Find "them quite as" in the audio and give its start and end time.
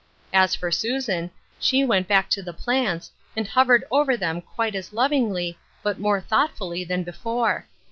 4.17-4.93